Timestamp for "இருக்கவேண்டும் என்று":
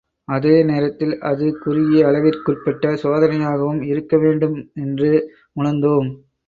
3.91-5.11